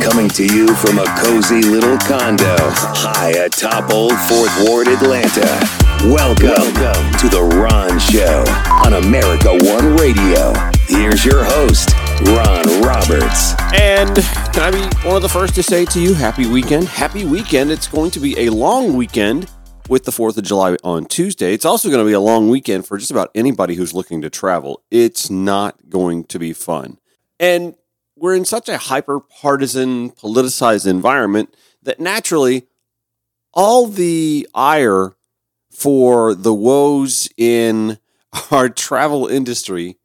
[0.00, 5.46] Coming to you from a cozy little condo high atop Old Fourth Ward, Atlanta.
[6.04, 8.44] Welcome, Welcome to The Ron Show
[8.84, 10.52] on America One Radio.
[10.86, 11.90] Here's your host,
[12.26, 13.54] Ron Roberts.
[13.74, 14.16] And
[14.52, 16.88] can I be one of the first to say to you, happy weekend?
[16.88, 17.70] Happy weekend.
[17.70, 19.50] It's going to be a long weekend
[19.88, 21.52] with the 4th of July on Tuesday.
[21.54, 24.30] It's also going to be a long weekend for just about anybody who's looking to
[24.30, 24.82] travel.
[24.90, 26.98] It's not going to be fun.
[27.38, 27.74] And
[28.22, 31.52] we're in such a hyper partisan, politicized environment
[31.82, 32.68] that naturally
[33.52, 35.16] all the ire
[35.72, 37.98] for the woes in
[38.52, 39.98] our travel industry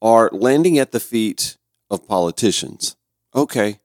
[0.00, 1.58] are landing at the feet
[1.90, 2.96] of politicians.
[3.34, 3.80] Okay,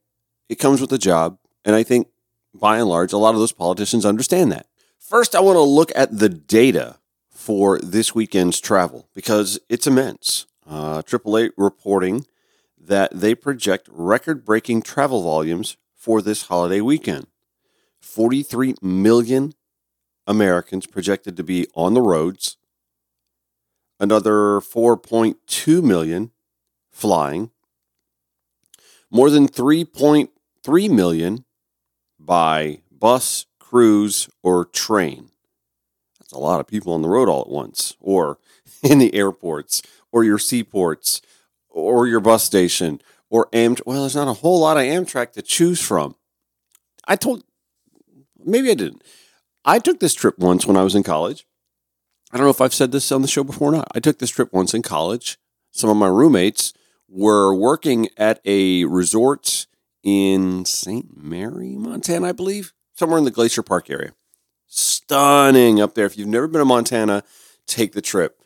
[0.48, 1.38] it comes with the job.
[1.66, 2.08] And I think
[2.54, 4.66] by and large, a lot of those politicians understand that.
[4.98, 10.46] First, I want to look at the data for this weekend's travel because it's immense.
[10.66, 12.26] Uh, AAA reporting
[12.88, 17.28] that they project record breaking travel volumes for this holiday weekend.
[18.02, 19.54] 43 million
[20.28, 22.58] Americans projected to be on the roads,
[24.00, 26.32] another 4.2 million
[26.92, 27.52] flying,
[29.10, 31.46] more than 3.3 million
[32.20, 35.30] by bus, cruise, or train.
[36.20, 38.40] That's a lot of people on the road all at once, or
[38.84, 39.82] in the airports,
[40.12, 41.22] or your seaports,
[41.74, 43.82] or your bus station, or Amtrak.
[43.86, 46.16] Well, there's not a whole lot of Amtrak to choose from.
[47.08, 47.44] I told,
[48.44, 49.04] maybe I didn't.
[49.66, 51.46] I took this trip once when I was in college.
[52.32, 53.88] I don't know if I've said this on the show before or not.
[53.94, 55.38] I took this trip once in college.
[55.72, 56.74] Some of my roommates
[57.08, 59.68] were working at a resort
[60.04, 61.16] in St.
[61.16, 64.14] Mary, Montana, I believe somewhere in the Glacier Park area.
[64.68, 66.06] Stunning up there.
[66.06, 67.24] If you've never been to Montana,
[67.68, 68.42] take the trip.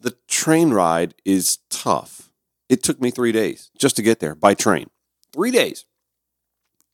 [0.00, 2.25] The train ride is tough.
[2.68, 4.90] It took me three days just to get there by train.
[5.32, 5.84] Three days.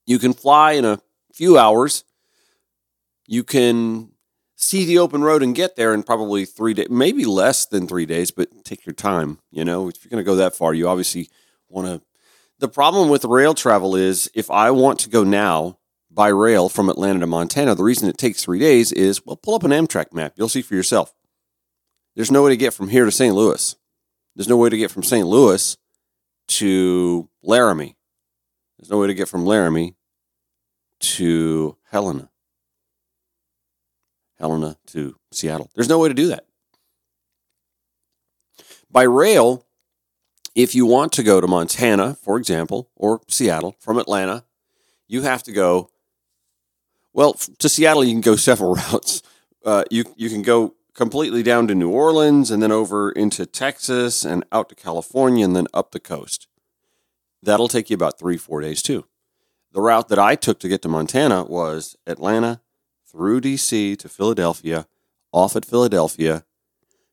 [0.07, 1.01] You can fly in a
[1.33, 2.05] few hours.
[3.27, 4.11] You can
[4.57, 8.07] see the open road and get there in probably three days, maybe less than three
[8.07, 9.39] days, but take your time.
[9.51, 11.31] You know, if you're going to go that far, you obviously
[11.69, 12.03] want to.
[12.59, 15.79] The problem with rail travel is if I want to go now,
[16.15, 17.75] by rail from Atlanta to Montana.
[17.75, 20.35] The reason it takes three days is, well, pull up an Amtrak map.
[20.37, 21.15] You'll see for yourself.
[22.15, 23.35] There's no way to get from here to St.
[23.35, 23.75] Louis.
[24.35, 25.27] There's no way to get from St.
[25.27, 25.77] Louis
[26.49, 27.97] to Laramie.
[28.79, 29.95] There's no way to get from Laramie
[31.01, 32.31] to Helena.
[34.39, 35.71] Helena to Seattle.
[35.75, 36.47] There's no way to do that.
[38.91, 39.67] By rail,
[40.55, 44.45] if you want to go to Montana, for example, or Seattle from Atlanta,
[45.07, 45.89] you have to go
[47.15, 49.23] well, to Seattle, you can go several routes.
[49.65, 54.25] Uh, you you can go completely down to New Orleans and then over into Texas
[54.25, 56.49] and out to California and then up the coast.
[57.43, 59.07] That'll take you about three four days too.
[59.73, 62.61] The route that I took to get to Montana was Atlanta
[63.07, 64.87] through DC to Philadelphia,
[65.33, 66.45] off at Philadelphia,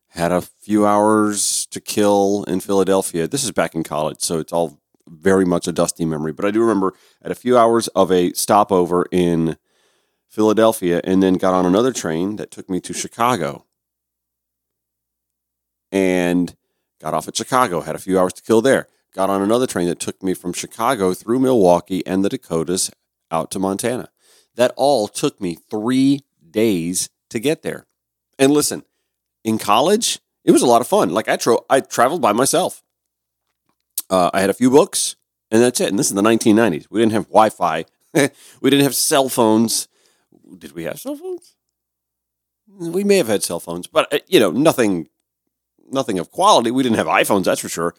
[0.08, 3.26] had a few hours to kill in Philadelphia.
[3.26, 6.32] This is back in college, so it's all very much a dusty memory.
[6.32, 9.56] But I do remember at a few hours of a stopover in
[10.30, 13.64] Philadelphia, and then got on another train that took me to Chicago.
[15.92, 16.54] And
[17.00, 18.86] got off at Chicago, had a few hours to kill there.
[19.14, 22.90] Got on another train that took me from Chicago through Milwaukee and the Dakotas
[23.30, 24.08] out to Montana.
[24.54, 27.86] That all took me three days to get there.
[28.38, 28.84] And listen,
[29.42, 31.10] in college, it was a lot of fun.
[31.10, 32.82] Like I, tro- I traveled by myself.
[34.08, 35.16] Uh, I had a few books,
[35.50, 35.88] and that's it.
[35.88, 36.86] And this is the 1990s.
[36.90, 37.84] We didn't have Wi Fi,
[38.60, 39.88] we didn't have cell phones
[40.58, 41.54] did we have cell phones?
[42.78, 45.08] We may have had cell phones, but uh, you know, nothing,
[45.90, 46.70] nothing of quality.
[46.70, 47.94] We didn't have iPhones, that's for sure,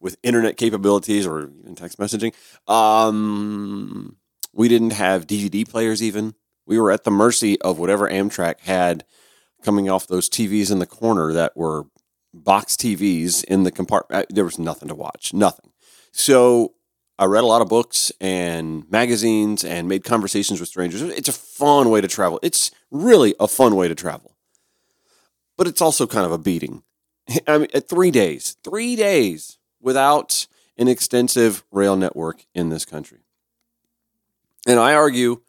[0.00, 2.34] with internet capabilities or even text messaging.
[2.70, 4.16] Um,
[4.52, 6.02] we didn't have DVD players.
[6.02, 6.34] Even
[6.66, 9.04] we were at the mercy of whatever Amtrak had
[9.62, 11.86] coming off those TVs in the corner that were
[12.32, 14.24] box TVs in the compartment.
[14.24, 15.70] Uh, there was nothing to watch, nothing.
[16.12, 16.74] So
[17.18, 21.00] I read a lot of books and magazines and made conversations with strangers.
[21.00, 22.40] It's a fun way to travel.
[22.42, 24.36] It's really a fun way to travel.
[25.56, 26.82] But it's also kind of a beating.
[27.46, 33.20] I mean, at three days, three days without an extensive rail network in this country.
[34.66, 35.42] And I argue,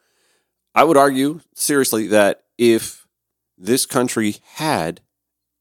[0.74, 3.06] I would argue seriously that if
[3.56, 5.00] this country had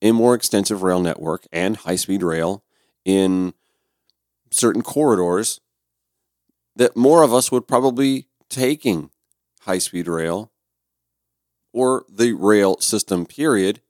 [0.01, 2.63] a more extensive rail network and high speed rail
[3.05, 3.53] in
[4.51, 5.61] certain corridors,
[6.75, 9.09] that more of us would probably taking
[9.61, 10.51] high speed rail
[11.73, 13.81] or the rail system period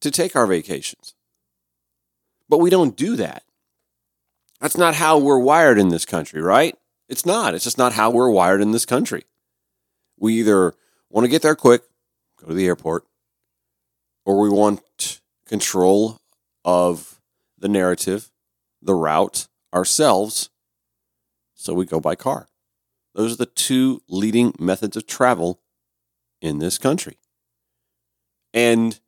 [0.00, 1.14] to take our vacations.
[2.48, 3.44] But we don't do that.
[4.60, 6.76] That's not how we're wired in this country, right?
[7.08, 7.54] It's not.
[7.54, 9.24] It's just not how we're wired in this country.
[10.18, 10.74] We either
[11.08, 11.82] want to get there quick,
[12.40, 13.04] go to the airport,
[14.24, 16.20] or we want control
[16.64, 17.20] of
[17.58, 18.30] the narrative,
[18.82, 20.50] the route ourselves,
[21.54, 22.48] so we go by car.
[23.14, 25.60] Those are the two leading methods of travel
[26.40, 27.18] in this country.
[28.54, 28.98] And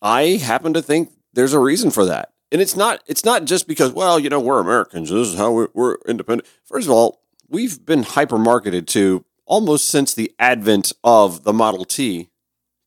[0.00, 2.32] I happen to think there's a reason for that.
[2.50, 5.10] And it's not it's not just because well, you know, we're Americans.
[5.10, 6.48] This is how we're, we're independent.
[6.64, 11.84] First of all, we've been hyper marketed to almost since the advent of the Model
[11.84, 12.30] T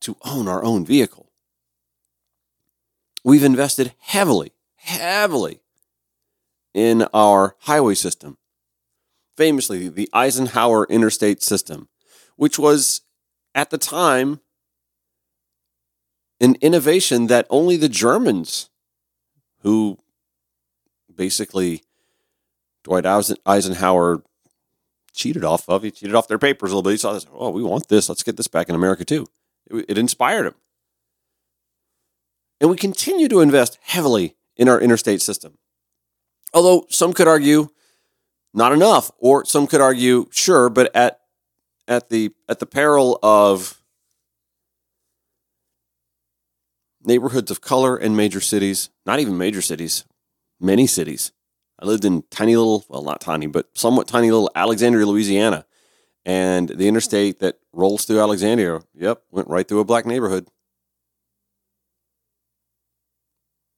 [0.01, 1.31] to own our own vehicle.
[3.23, 5.61] We've invested heavily, heavily
[6.73, 8.37] in our highway system.
[9.37, 11.87] Famously, the Eisenhower Interstate System,
[12.35, 13.01] which was
[13.53, 14.39] at the time
[16.41, 18.69] an innovation that only the Germans,
[19.59, 19.97] who
[21.13, 21.83] basically
[22.83, 23.05] Dwight
[23.45, 24.23] Eisenhower
[25.13, 26.91] cheated off of, he cheated off their papers a little bit.
[26.91, 28.09] He saw this, oh, we want this.
[28.09, 29.27] Let's get this back in America too.
[29.69, 30.55] It, it inspired him.
[32.59, 35.57] And we continue to invest heavily in our interstate system.
[36.53, 37.69] Although some could argue
[38.53, 41.21] not enough, or some could argue sure, but at
[41.87, 43.80] at the at the peril of
[47.03, 50.05] neighborhoods of color in major cities, not even major cities,
[50.59, 51.31] many cities.
[51.79, 55.65] I lived in tiny little, well, not tiny, but somewhat tiny little Alexandria, Louisiana.
[56.23, 60.47] And the interstate that rolls through Alexandria, yep, went right through a black neighborhood.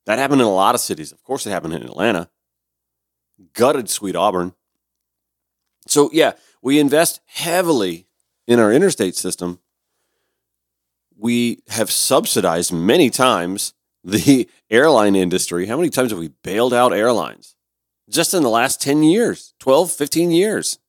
[0.05, 1.13] That happened in a lot of cities.
[1.13, 2.29] Of course, it happened in Atlanta.
[3.53, 4.53] Gutted Sweet Auburn.
[5.87, 8.07] So, yeah, we invest heavily
[8.45, 9.59] in our interstate system.
[11.23, 13.73] We have subsidized many times
[14.03, 15.67] the airline industry.
[15.67, 17.55] How many times have we bailed out airlines?
[18.09, 20.79] Just in the last 10 years, 12, 15 years.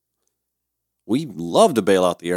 [1.07, 2.31] We love to bail out the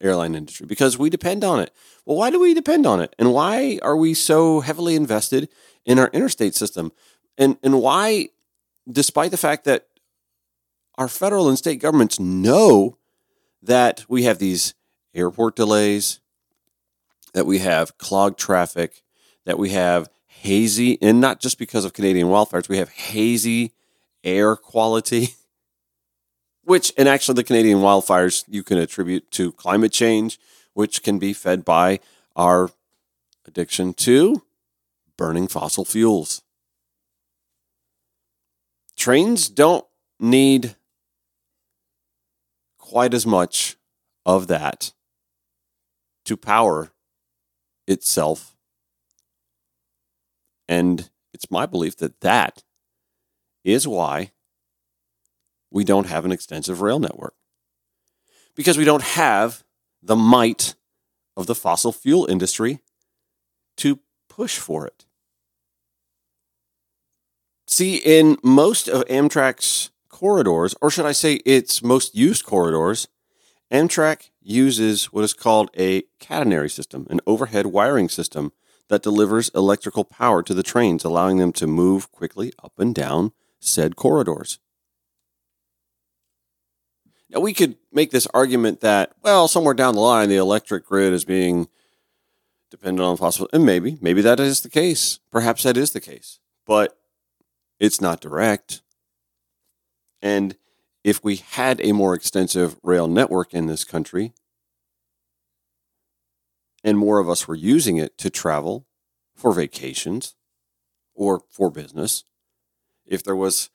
[0.00, 1.72] airline industry because we depend on it.
[2.04, 3.14] Well, why do we depend on it?
[3.20, 5.48] And why are we so heavily invested
[5.84, 6.90] in our interstate system?
[7.38, 8.30] And, and why,
[8.90, 9.86] despite the fact that
[10.96, 12.98] our federal and state governments know
[13.62, 14.74] that we have these
[15.14, 16.20] airport delays,
[17.34, 19.02] that we have clogged traffic,
[19.44, 23.72] that we have hazy, and not just because of Canadian wildfires, we have hazy
[24.22, 25.34] air quality,
[26.64, 30.38] which, and actually, the Canadian wildfires you can attribute to climate change,
[30.72, 32.00] which can be fed by
[32.36, 32.70] our
[33.46, 34.42] addiction to
[35.16, 36.42] burning fossil fuels.
[38.96, 39.84] Trains don't
[40.18, 40.76] need
[42.78, 43.76] quite as much
[44.24, 44.92] of that
[46.24, 46.93] to power
[47.86, 48.56] itself.
[50.68, 52.62] And it's my belief that that
[53.64, 54.32] is why
[55.70, 57.34] we don't have an extensive rail network.
[58.54, 59.64] Because we don't have
[60.02, 60.74] the might
[61.36, 62.80] of the fossil fuel industry
[63.78, 63.98] to
[64.28, 65.04] push for it.
[67.66, 73.08] See, in most of Amtrak's corridors, or should I say its most used corridors,
[73.72, 78.52] Amtrak uses what is called a catenary system, an overhead wiring system
[78.88, 83.32] that delivers electrical power to the trains, allowing them to move quickly up and down
[83.58, 84.58] said corridors.
[87.30, 91.12] Now, we could make this argument that, well, somewhere down the line, the electric grid
[91.12, 91.68] is being
[92.70, 95.18] dependent on fossil, and maybe, maybe that is the case.
[95.32, 96.98] Perhaps that is the case, but
[97.80, 98.82] it's not direct.
[100.20, 100.56] And
[101.04, 104.32] if we had a more extensive rail network in this country,
[106.82, 108.86] and more of us were using it to travel
[109.36, 110.34] for vacations
[111.14, 112.24] or for business,
[113.06, 113.68] if there was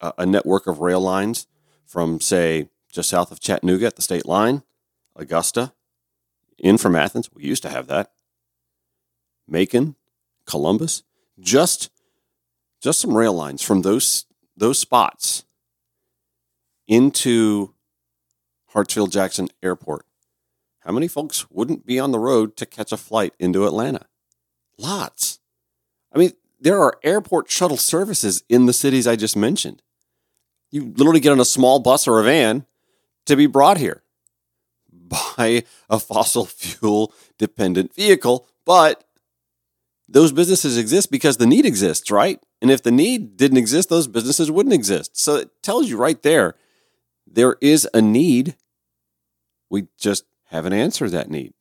[0.00, 1.46] a, network of rail lines
[1.84, 4.62] from, say, just south of Chattanooga at the state line,
[5.16, 5.72] Augusta,
[6.58, 8.12] in from Athens, we used to have that,
[9.48, 9.96] Macon,
[10.46, 11.02] Columbus,
[11.38, 11.90] just
[12.80, 14.24] just some rail lines from those
[14.56, 15.44] those spots
[16.90, 17.72] into
[18.74, 20.04] Hartsfield Jackson Airport,
[20.80, 24.06] how many folks wouldn't be on the road to catch a flight into Atlanta?
[24.76, 25.38] Lots.
[26.12, 29.82] I mean, there are airport shuttle services in the cities I just mentioned.
[30.70, 32.66] You literally get on a small bus or a van
[33.26, 34.02] to be brought here
[34.92, 39.04] by a fossil fuel dependent vehicle, but
[40.08, 42.40] those businesses exist because the need exists, right?
[42.60, 45.16] And if the need didn't exist, those businesses wouldn't exist.
[45.16, 46.56] So it tells you right there
[47.30, 48.56] there is a need.
[49.68, 51.54] We just haven't answered that need.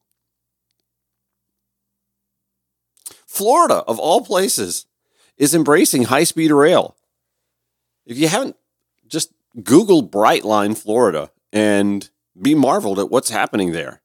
[3.26, 4.88] Florida, of all places,
[5.38, 6.96] is embracing high speed rail.
[8.06, 8.56] If you haven't
[9.08, 9.32] just
[9.64, 12.10] Google Brightline, Florida, and
[12.40, 14.02] be marveled at what's happening there.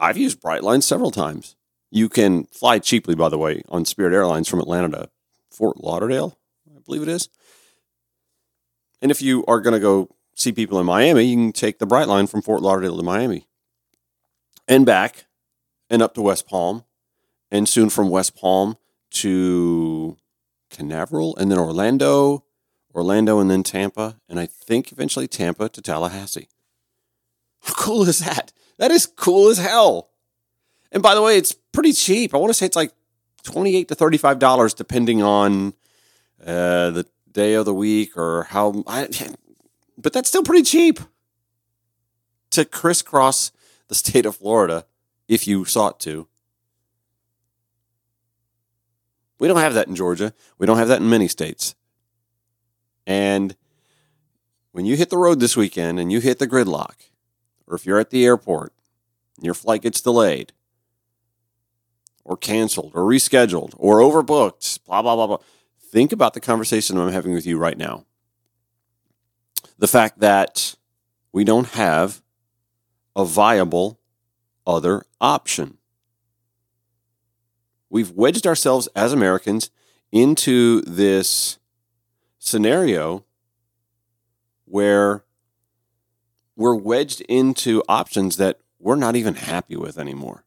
[0.00, 1.56] I've used Brightline several times.
[1.90, 5.10] You can fly cheaply, by the way, on Spirit Airlines from Atlanta to
[5.50, 6.38] Fort Lauderdale,
[6.74, 7.28] I believe it is.
[9.00, 11.86] And if you are going to go see people in Miami, you can take the
[11.86, 13.46] Brightline from Fort Lauderdale to Miami
[14.66, 15.26] and back
[15.90, 16.84] and up to West Palm,
[17.50, 18.76] and soon from West Palm
[19.10, 20.16] to
[20.70, 22.44] Canaveral and then Orlando,
[22.94, 26.48] Orlando and then Tampa, and I think eventually Tampa to Tallahassee.
[27.62, 28.52] How cool is that?
[28.78, 30.10] That is cool as hell.
[30.92, 32.34] And by the way, it's pretty cheap.
[32.34, 32.92] I want to say it's like
[33.42, 35.72] twenty-eight to thirty-five dollars, depending on
[36.40, 38.82] uh, the day of the week or how.
[38.86, 39.08] I,
[39.96, 41.00] but that's still pretty cheap
[42.50, 43.52] to crisscross
[43.88, 44.86] the state of Florida
[45.26, 46.26] if you sought to.
[49.38, 50.32] We don't have that in Georgia.
[50.58, 51.74] We don't have that in many states.
[53.06, 53.56] And
[54.72, 56.94] when you hit the road this weekend and you hit the gridlock,
[57.66, 58.72] or if you're at the airport
[59.36, 60.52] and your flight gets delayed,
[62.24, 65.38] or canceled, or rescheduled, or overbooked, blah, blah, blah, blah,
[65.90, 68.04] think about the conversation I'm having with you right now.
[69.78, 70.76] The fact that
[71.32, 72.22] we don't have
[73.16, 74.00] a viable
[74.66, 75.78] other option.
[77.90, 79.70] We've wedged ourselves as Americans
[80.12, 81.58] into this
[82.38, 83.24] scenario
[84.66, 85.24] where
[86.54, 90.44] we're wedged into options that we're not even happy with anymore.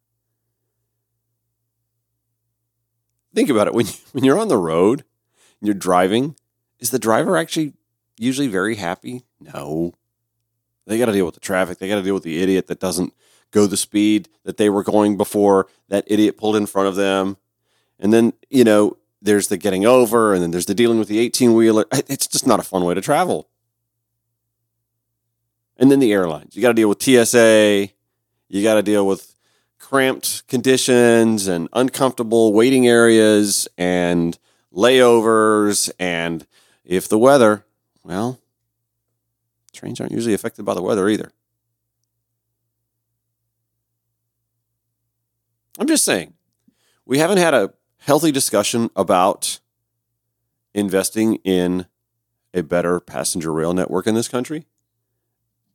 [3.33, 5.03] Think about it when you, when you're on the road
[5.61, 6.35] you're driving,
[6.79, 7.73] is the driver actually
[8.17, 9.23] usually very happy?
[9.39, 9.93] No.
[10.87, 11.77] They got to deal with the traffic.
[11.77, 13.13] They got to deal with the idiot that doesn't
[13.51, 17.37] go the speed that they were going before that idiot pulled in front of them.
[17.99, 21.19] And then, you know, there's the getting over and then there's the dealing with the
[21.19, 21.85] 18 wheeler.
[21.91, 23.47] It's just not a fun way to travel.
[25.77, 26.55] And then the airlines.
[26.55, 27.89] You got to deal with TSA.
[28.49, 29.35] You got to deal with
[29.79, 34.37] cramped conditions and uncomfortable waiting areas and
[34.73, 35.91] layovers.
[35.99, 36.45] And
[36.83, 37.65] if the weather,
[38.03, 38.39] well,
[39.73, 41.31] trains aren't usually affected by the weather either.
[45.79, 46.33] I'm just saying,
[47.05, 49.59] we haven't had a healthy discussion about
[50.73, 51.85] investing in
[52.53, 54.65] a better passenger rail network in this country.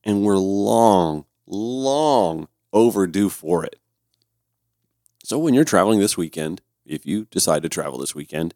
[0.05, 3.81] And we're long, long overdue for it.
[5.25, 8.55] So when you're traveling this weekend, if you decide to travel this weekend,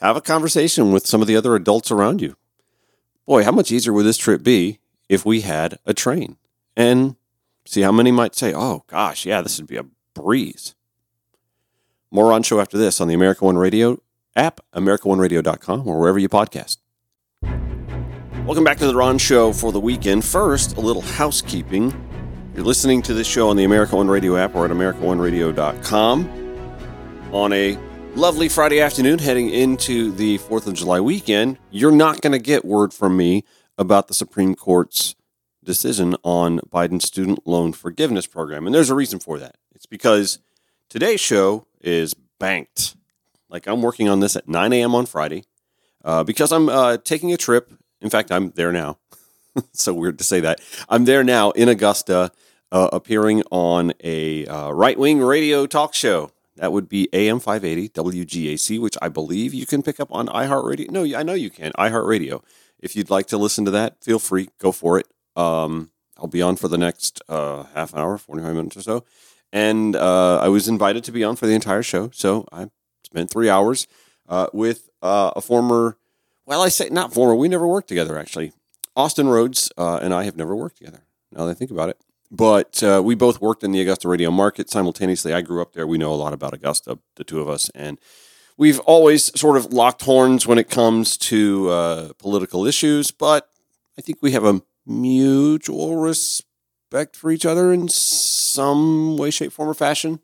[0.00, 2.36] have a conversation with some of the other adults around you.
[3.26, 6.36] Boy, how much easier would this trip be if we had a train?
[6.76, 7.16] And
[7.66, 10.74] see how many might say, oh gosh, yeah, this would be a breeze.
[12.10, 14.02] More on show after this on the America One Radio
[14.34, 16.78] app, AmericaOneRadio.com, or wherever you podcast.
[18.46, 20.24] Welcome back to the Ron Show for the weekend.
[20.24, 21.92] First, a little housekeeping.
[22.54, 26.28] You're listening to this show on the America One Radio app or at AmericaOneRadio.com
[27.32, 27.78] on a
[28.16, 31.58] lovely Friday afternoon heading into the 4th of July weekend.
[31.70, 33.44] You're not going to get word from me
[33.78, 35.14] about the Supreme Court's
[35.62, 38.66] decision on Biden's student loan forgiveness program.
[38.66, 39.56] And there's a reason for that.
[39.74, 40.40] It's because
[40.88, 42.96] today's show is banked.
[43.48, 44.94] Like I'm working on this at 9 a.m.
[44.94, 45.44] on Friday
[46.04, 47.72] uh, because I'm uh, taking a trip.
[48.00, 48.98] In fact, I'm there now.
[49.72, 50.60] so weird to say that.
[50.88, 52.32] I'm there now in Augusta,
[52.72, 56.30] uh, appearing on a uh, right wing radio talk show.
[56.60, 60.90] That would be AM 580 WGAC, which I believe you can pick up on iHeartRadio.
[60.90, 61.72] No, I know you can.
[61.72, 62.44] iHeartRadio.
[62.78, 64.50] If you'd like to listen to that, feel free.
[64.58, 65.06] Go for it.
[65.34, 69.04] Um, I'll be on for the next uh, half hour, 45 minutes or so
[69.52, 72.10] and uh, I was invited to be on for the entire show.
[72.12, 72.68] So I
[73.04, 73.86] spent three hours
[74.28, 75.96] uh, with uh, a former,
[76.46, 78.52] well, I say not former, we never worked together actually.
[78.96, 81.04] Austin Rhodes uh, and I have never worked together.
[81.32, 81.98] Now that I think about it,
[82.30, 85.32] but uh, we both worked in the Augusta radio market simultaneously.
[85.32, 85.86] I grew up there.
[85.86, 87.98] We know a lot about Augusta, the two of us, and
[88.56, 93.10] we've always sort of locked horns when it comes to uh, political issues.
[93.10, 93.48] But
[93.98, 99.68] I think we have a mutual respect for each other in some way, shape, form,
[99.68, 100.20] or fashion.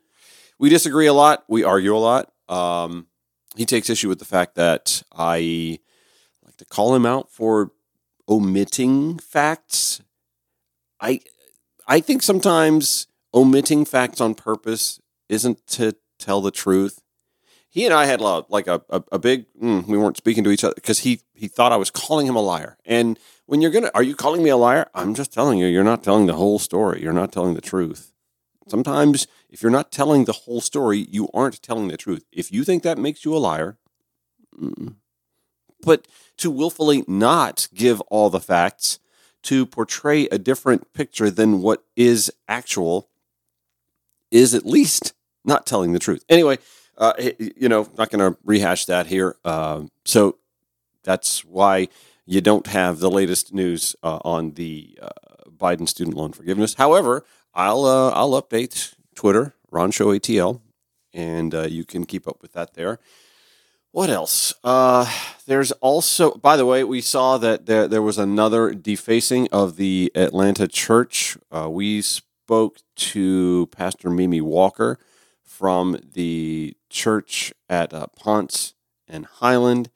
[0.58, 1.44] We disagree a lot.
[1.48, 2.32] We argue a lot.
[2.48, 3.08] Um,
[3.56, 5.80] he takes issue with the fact that I
[6.44, 7.72] like to call him out for
[8.28, 10.02] omitting facts.
[11.00, 11.20] I
[11.86, 17.00] I think sometimes omitting facts on purpose isn't to tell the truth.
[17.68, 20.64] He and I had like a, a, a big, mm, we weren't speaking to each
[20.64, 22.78] other because he, he thought I was calling him a liar.
[22.86, 24.86] And when you're going to, are you calling me a liar?
[24.94, 27.02] I'm just telling you, you're not telling the whole story.
[27.02, 28.12] You're not telling the truth.
[28.68, 32.24] Sometimes, if you're not telling the whole story, you aren't telling the truth.
[32.32, 33.78] If you think that makes you a liar,
[35.82, 38.98] but to willfully not give all the facts,
[39.46, 43.08] to portray a different picture than what is actual,
[44.30, 46.24] is at least not telling the truth.
[46.28, 46.58] Anyway,
[46.98, 49.36] uh, you know, not going to rehash that here.
[49.44, 50.36] Uh, so
[51.04, 51.88] that's why
[52.24, 55.08] you don't have the latest news uh, on the uh,
[55.48, 56.74] Biden student loan forgiveness.
[56.74, 57.24] However,
[57.54, 60.60] I'll uh, I'll update Twitter, Ron Show ATL,
[61.14, 62.98] and uh, you can keep up with that there.
[63.96, 64.52] What else?
[64.62, 65.10] Uh,
[65.46, 70.12] there's also, by the way, we saw that there, there was another defacing of the
[70.14, 71.38] Atlanta church.
[71.50, 74.98] Uh, we spoke to Pastor Mimi Walker
[75.42, 78.74] from the church at uh, Ponce
[79.08, 79.88] and Highland.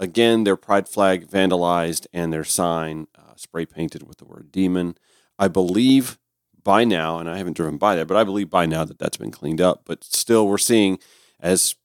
[0.00, 4.98] Again, their pride flag vandalized and their sign uh, spray painted with the word demon.
[5.38, 6.18] I believe
[6.64, 9.16] by now, and I haven't driven by there, but I believe by now that that's
[9.16, 9.82] been cleaned up.
[9.84, 10.98] But still, we're seeing
[11.38, 11.76] as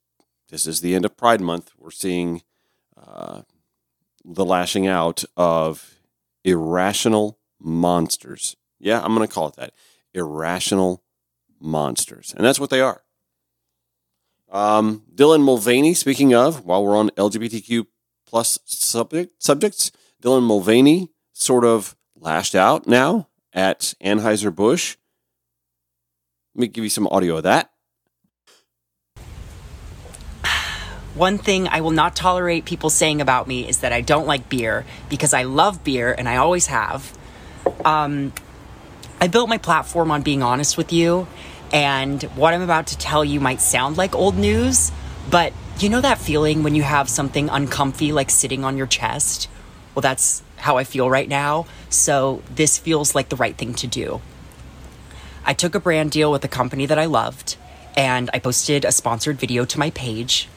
[0.49, 1.71] this is the end of Pride Month.
[1.77, 2.41] We're seeing
[2.97, 3.43] uh,
[4.25, 5.99] the lashing out of
[6.43, 8.55] irrational monsters.
[8.79, 9.73] Yeah, I'm going to call it that
[10.13, 11.03] irrational
[11.59, 12.33] monsters.
[12.35, 13.03] And that's what they are.
[14.51, 17.85] Um, Dylan Mulvaney, speaking of, while we're on LGBTQ
[18.25, 19.91] plus subject, subjects,
[20.21, 24.97] Dylan Mulvaney sort of lashed out now at Anheuser-Busch.
[26.55, 27.71] Let me give you some audio of that.
[31.15, 34.47] One thing I will not tolerate people saying about me is that I don't like
[34.47, 37.17] beer because I love beer and I always have.
[37.83, 38.31] Um,
[39.19, 41.27] I built my platform on being honest with you,
[41.73, 44.91] and what I'm about to tell you might sound like old news,
[45.29, 49.49] but you know that feeling when you have something uncomfy like sitting on your chest?
[49.93, 53.87] Well, that's how I feel right now, so this feels like the right thing to
[53.87, 54.21] do.
[55.43, 57.57] I took a brand deal with a company that I loved,
[57.97, 60.47] and I posted a sponsored video to my page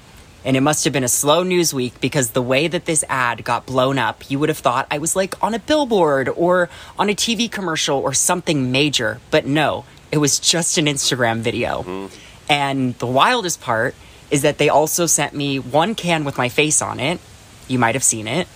[0.45, 3.45] and it must have been a slow news week because the way that this ad
[3.45, 6.69] got blown up, you would have thought I was like on a billboard or
[6.99, 9.21] on a TV commercial or something major.
[9.31, 11.83] But no, it was just an Instagram video.
[11.83, 12.15] Mm-hmm.
[12.49, 13.95] And the wildest part
[14.31, 17.21] is that they also sent me one can with my face on it.
[17.69, 18.49] You might have seen it.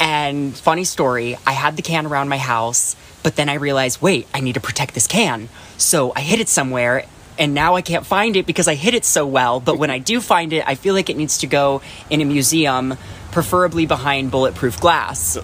[0.00, 4.26] And funny story, I had the can around my house, but then I realized, wait,
[4.34, 5.48] I need to protect this can.
[5.76, 7.06] So I hid it somewhere
[7.38, 9.60] and now I can't find it because I hid it so well.
[9.60, 12.24] But when I do find it, I feel like it needs to go in a
[12.24, 12.96] museum,
[13.32, 15.38] preferably behind bulletproof glass.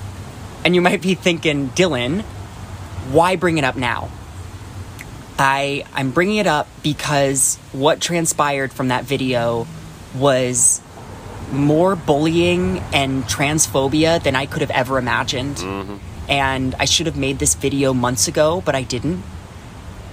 [0.64, 2.22] and you might be thinking, Dylan,
[3.10, 4.10] why bring it up now?
[5.38, 9.66] I I'm bringing it up because what transpired from that video
[10.14, 10.80] was
[11.50, 15.56] more bullying and transphobia than I could have ever imagined.
[15.56, 15.96] Mm-hmm.
[16.28, 19.22] And I should have made this video months ago, but I didn't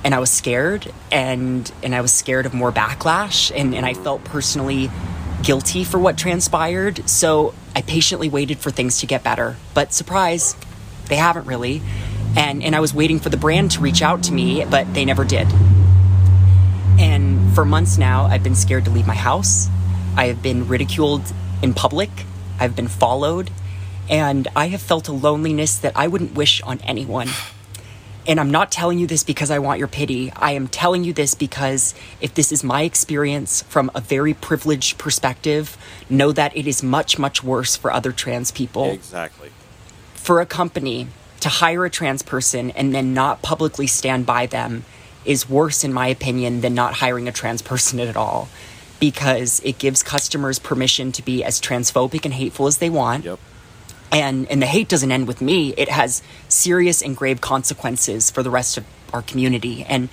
[0.03, 3.93] and I was scared and and I was scared of more backlash and, and I
[3.93, 4.89] felt personally
[5.43, 7.07] guilty for what transpired.
[7.09, 9.55] So I patiently waited for things to get better.
[9.73, 10.55] But surprise,
[11.07, 11.81] they haven't really.
[12.35, 15.05] And and I was waiting for the brand to reach out to me, but they
[15.05, 15.47] never did.
[16.99, 19.69] And for months now, I've been scared to leave my house.
[20.17, 21.23] I have been ridiculed
[21.61, 22.09] in public.
[22.59, 23.51] I've been followed.
[24.09, 27.29] And I have felt a loneliness that I wouldn't wish on anyone.
[28.29, 30.31] And I'm not telling you this because I want your pity.
[30.35, 34.99] I am telling you this because if this is my experience from a very privileged
[34.99, 35.75] perspective,
[36.11, 38.91] know that it is much, much worse for other trans people.
[38.91, 39.49] Exactly.
[40.13, 41.07] For a company
[41.39, 44.85] to hire a trans person and then not publicly stand by them
[45.25, 48.47] is worse, in my opinion, than not hiring a trans person at all
[48.99, 53.25] because it gives customers permission to be as transphobic and hateful as they want.
[53.25, 53.39] Yep
[54.11, 58.43] and and the hate doesn't end with me it has serious and grave consequences for
[58.43, 60.09] the rest of our community and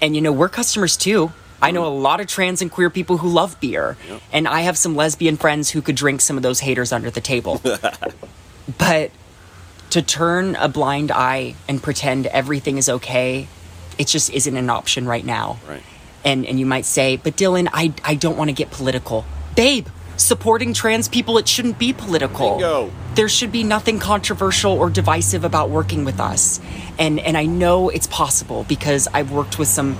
[0.00, 3.16] and you know we're customers too I know a lot of trans and queer people
[3.16, 4.20] who love beer, yep.
[4.32, 7.20] and I have some lesbian friends who could drink some of those haters under the
[7.20, 7.62] table.
[8.78, 9.10] but
[9.90, 13.48] to turn a blind eye and pretend everything is okay,
[13.98, 15.58] it just isn't an option right now.
[15.66, 15.82] Right.
[16.24, 19.88] And and you might say, but Dylan, I I don't want to get political, babe
[20.16, 22.52] supporting trans people, it shouldn't be political.
[22.52, 22.90] Bingo.
[23.14, 26.60] There should be nothing controversial or divisive about working with us.
[26.98, 29.96] And and I know it's possible because I've worked with some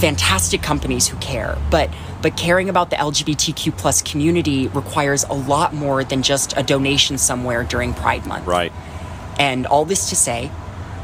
[0.00, 1.90] fantastic companies who care, but
[2.22, 7.18] but caring about the LGBTQ plus community requires a lot more than just a donation
[7.18, 8.46] somewhere during Pride Month.
[8.46, 8.72] Right.
[9.38, 10.50] And all this to say,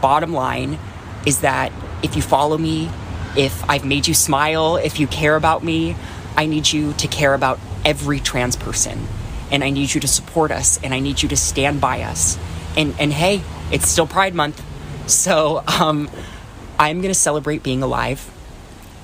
[0.01, 0.79] bottom line
[1.27, 2.91] is that if you follow me,
[3.37, 5.97] if I've made you smile, if you care about me,
[6.37, 9.07] I need you to care about every trans person.
[9.51, 12.39] And I need you to support us and I need you to stand by us.
[12.77, 14.63] And and hey, it's still Pride Month.
[15.11, 16.11] So um,
[16.79, 18.29] I'm gonna celebrate being alive.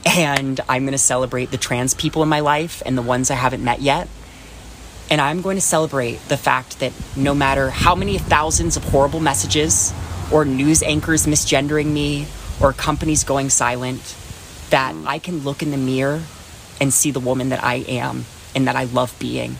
[0.06, 3.62] And I'm gonna celebrate the trans people in my life and the ones I haven't
[3.62, 4.08] met yet.
[5.10, 9.20] And I'm going to celebrate the fact that no matter how many thousands of horrible
[9.20, 9.94] messages,
[10.30, 12.26] or news anchors misgendering me,
[12.60, 14.14] or companies going silent,
[14.68, 16.20] that I can look in the mirror
[16.78, 19.56] and see the woman that I am and that I love being.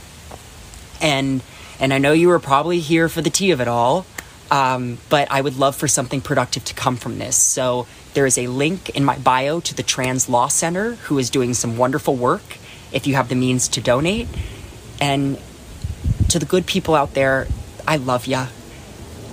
[1.00, 1.42] And
[1.80, 4.04] and I know you were probably here for the tea of it all,
[4.50, 7.36] um, but I would love for something productive to come from this.
[7.36, 11.30] So there is a link in my bio to the Trans Law Center, who is
[11.30, 12.58] doing some wonderful work.
[12.90, 14.26] If you have the means to donate,
[15.00, 15.38] and
[16.30, 17.46] to the good people out there,
[17.86, 18.46] I love ya.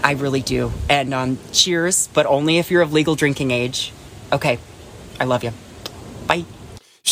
[0.03, 0.71] I really do.
[0.89, 3.91] And um, cheers, but only if you're of legal drinking age.
[4.31, 4.59] Okay,
[5.19, 5.51] I love you.
[6.27, 6.45] Bye.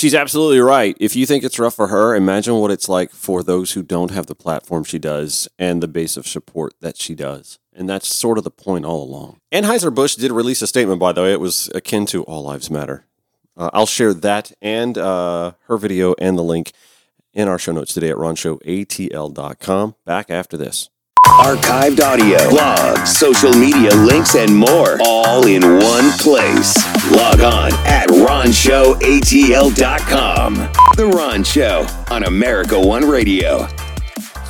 [0.04, 0.98] She's absolutely right.
[1.00, 4.12] If you think it's rough for her, imagine what it's like for those who don't
[4.12, 7.58] have the platform she does and the base of support that she does.
[7.72, 9.40] And that's sort of the point all along.
[9.54, 11.32] Anheuser-Busch did release a statement, by the way.
[11.32, 13.06] It was akin to All Lives Matter.
[13.56, 16.74] Uh, I'll share that and uh, her video and the link
[17.32, 19.96] in our show notes today at ronshowatl.com.
[20.04, 20.90] Back after this.
[21.26, 26.76] Archived audio, blogs, social media links, and more, all in one place.
[27.12, 30.54] Log on at RonShowATL.com.
[30.96, 33.68] The Ron Show on America One Radio.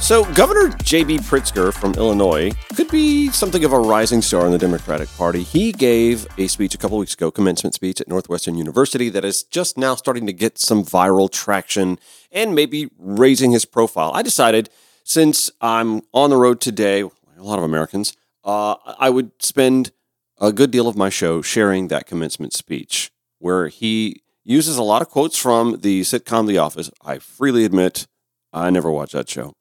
[0.01, 1.19] So, Governor J.B.
[1.19, 5.43] Pritzker from Illinois could be something of a rising star in the Democratic Party.
[5.43, 9.43] He gave a speech a couple weeks ago, commencement speech at Northwestern University, that is
[9.43, 11.97] just now starting to get some viral traction
[12.31, 14.11] and maybe raising his profile.
[14.13, 14.69] I decided
[15.03, 18.13] since I'm on the road today, a lot of Americans,
[18.43, 19.91] uh, I would spend
[20.39, 25.01] a good deal of my show sharing that commencement speech, where he uses a lot
[25.01, 26.89] of quotes from the sitcom The Office.
[27.03, 28.07] I freely admit
[28.51, 29.53] I never watched that show,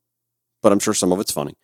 [0.63, 1.57] but I'm sure some of it's funny.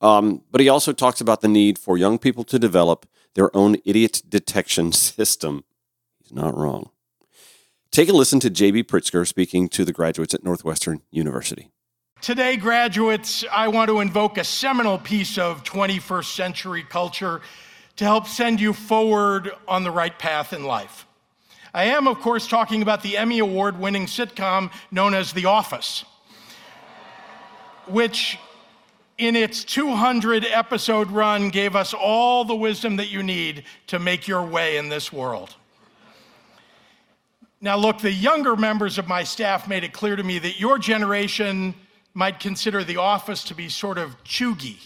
[0.00, 3.76] Um, but he also talks about the need for young people to develop their own
[3.84, 5.64] idiot detection system.
[6.22, 6.90] He's not wrong.
[7.90, 8.84] Take a listen to J.B.
[8.84, 11.70] Pritzker speaking to the graduates at Northwestern University.
[12.26, 17.40] Today, graduates, I want to invoke a seminal piece of 21st century culture
[17.94, 21.06] to help send you forward on the right path in life.
[21.72, 26.04] I am, of course, talking about the Emmy Award winning sitcom known as The Office,
[27.86, 28.40] which
[29.18, 34.26] in its 200 episode run gave us all the wisdom that you need to make
[34.26, 35.54] your way in this world.
[37.60, 40.76] Now, look, the younger members of my staff made it clear to me that your
[40.76, 41.76] generation
[42.16, 44.78] might consider The Office to be sort of cheugy,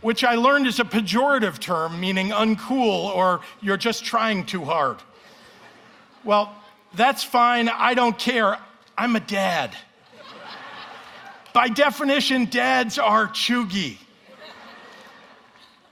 [0.00, 4.96] which I learned is a pejorative term meaning uncool or you're just trying too hard.
[6.24, 6.52] Well,
[6.92, 7.68] that's fine.
[7.68, 8.58] I don't care.
[8.98, 9.76] I'm a dad.
[11.52, 13.96] By definition, dads are cheugy.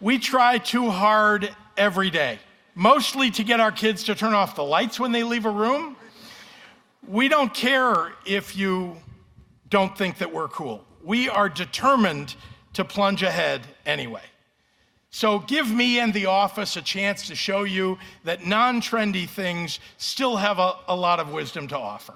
[0.00, 2.40] We try too hard every day,
[2.74, 5.96] mostly to get our kids to turn off the lights when they leave a room
[7.08, 8.96] we don't care if you
[9.68, 10.84] don't think that we're cool.
[11.02, 12.34] We are determined
[12.74, 14.22] to plunge ahead anyway.
[15.10, 19.78] So give me and the office a chance to show you that non trendy things
[19.96, 22.14] still have a, a, lot of wisdom to offer.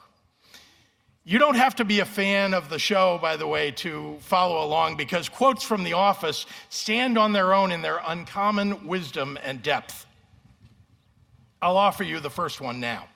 [1.22, 4.64] You don't have to be a fan of the show, by the way, to follow
[4.64, 9.62] along because quotes from The Office stand on their own in their uncommon wisdom and
[9.62, 10.06] depth.
[11.62, 13.08] I'll offer you the first one now.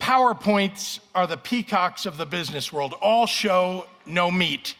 [0.00, 4.74] PowerPoints are the peacocks of the business world all show, no meat.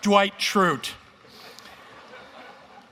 [0.00, 0.92] Dwight Schrute.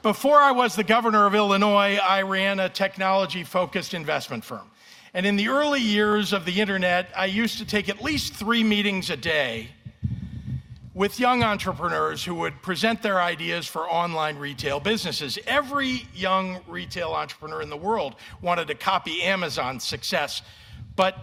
[0.02, 4.70] Before I was the governor of Illinois, I ran a technology focused investment firm.
[5.14, 8.62] And in the early years of the internet, I used to take at least three
[8.62, 9.68] meetings a day
[10.94, 15.38] with young entrepreneurs who would present their ideas for online retail businesses.
[15.46, 20.42] Every young retail entrepreneur in the world wanted to copy Amazon's success,
[20.94, 21.16] but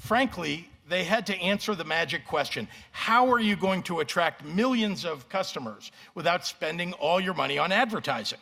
[0.00, 5.04] frankly, they had to answer the magic question How are you going to attract millions
[5.04, 8.40] of customers without spending all your money on advertising?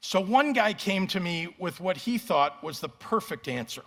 [0.00, 3.82] So one guy came to me with what he thought was the perfect answer.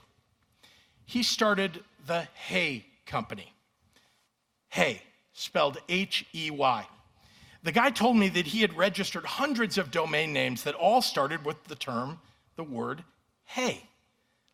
[1.06, 3.52] He started the Hey Company.
[4.70, 5.02] Hey,
[5.36, 6.88] spelled H E Y.
[7.62, 11.46] The guy told me that he had registered hundreds of domain names that all started
[11.46, 12.20] with the term,
[12.56, 13.04] the word
[13.48, 13.84] hey,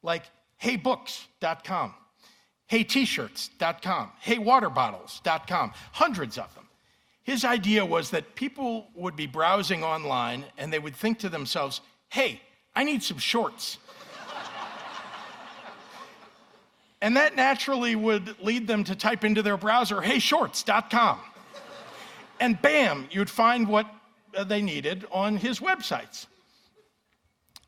[0.04, 0.24] like
[0.62, 1.94] heybooks.com,
[2.70, 6.68] heytshirts.com, heywaterbottles.com, hundreds of them.
[7.24, 11.80] His idea was that people would be browsing online and they would think to themselves,
[12.10, 12.42] hey,
[12.76, 13.78] I need some shorts.
[17.02, 21.20] And that naturally would lead them to type into their browser, heyshorts.com.
[22.40, 23.88] And bam, you'd find what
[24.36, 26.28] uh, they needed on his websites.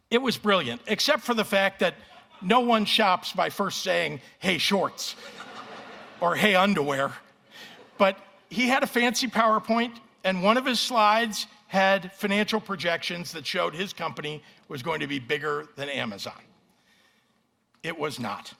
[0.10, 1.96] It was brilliant, except for the fact that
[2.42, 5.16] no one shops by first saying, hey, shorts
[6.22, 7.12] or hey, underwear.
[7.98, 8.18] But
[8.50, 9.94] he had a fancy PowerPoint,
[10.24, 15.08] and one of his slides had financial projections that showed his company was going to
[15.08, 16.40] be bigger than Amazon.
[17.82, 18.54] It was not.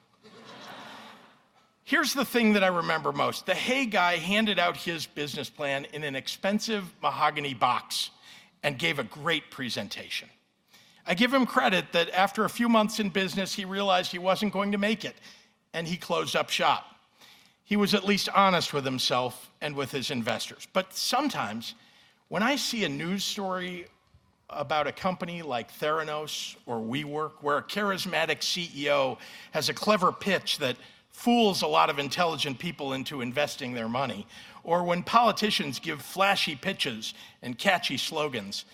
[1.86, 5.86] Here's the thing that I remember most the Hey guy handed out his business plan
[5.92, 8.10] in an expensive mahogany box
[8.64, 10.30] and gave a great presentation.
[11.06, 14.54] I give him credit that after a few months in business, he realized he wasn't
[14.54, 15.16] going to make it
[15.74, 16.86] and he closed up shop.
[17.66, 20.68] He was at least honest with himself and with his investors.
[20.72, 21.76] But sometimes,
[22.30, 23.88] when I see a news story
[24.50, 29.18] about a company like Theranos or WeWork, where a charismatic CEO
[29.52, 30.78] has a clever pitch that
[31.14, 34.28] fools a lot of intelligent people into investing their money,
[34.64, 38.66] or when politicians give flashy pitches and catchy slogans,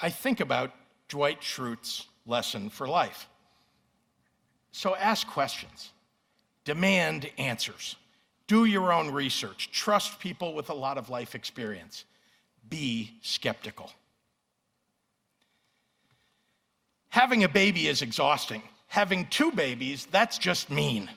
[0.00, 0.72] I think about
[1.08, 3.28] Dwight Schrute's lesson for life.
[4.72, 5.90] So ask questions,
[6.64, 7.96] demand answers,
[8.46, 12.04] do your own research, trust people with a lot of life experience,
[12.70, 13.90] be skeptical.
[17.08, 18.62] Having a baby is exhausting.
[18.86, 21.10] Having two babies, that's just mean.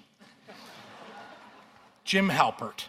[2.12, 2.88] Jim Halpert.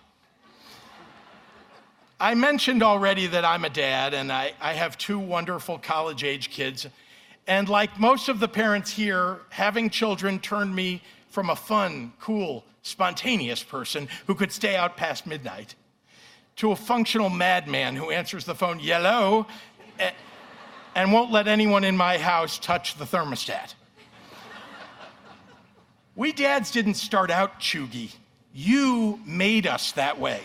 [2.19, 6.51] I mentioned already that I'm a dad and I, I have two wonderful college age
[6.51, 6.89] kids.
[7.47, 12.65] And like most of the parents here, having children turned me from a fun, cool,
[12.83, 15.77] spontaneous person who could stay out past midnight
[16.57, 19.47] to a functional madman who answers the phone, yellow,
[20.97, 23.75] and won't let anyone in my house touch the thermostat.
[26.17, 28.15] We dads didn't start out cheugy.
[28.55, 30.41] You made us that way.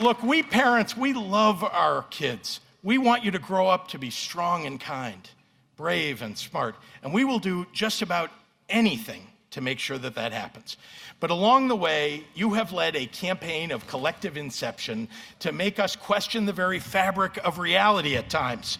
[0.00, 2.60] Look, we parents, we love our kids.
[2.82, 5.28] We want you to grow up to be strong and kind,
[5.76, 8.30] brave and smart, and we will do just about
[8.68, 10.76] anything to make sure that that happens.
[11.20, 15.94] But along the way, you have led a campaign of collective inception to make us
[15.94, 18.78] question the very fabric of reality at times.